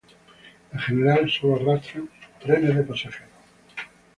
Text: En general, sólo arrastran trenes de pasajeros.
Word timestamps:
En 0.73 0.79
general, 0.79 1.29
sólo 1.29 1.57
arrastran 1.57 2.09
trenes 2.39 2.75
de 2.75 2.81
pasajeros. 2.81 3.29